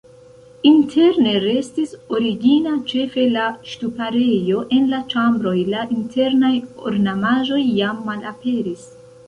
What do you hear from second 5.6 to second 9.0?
la internaj ornamaĵoj jam malaperis.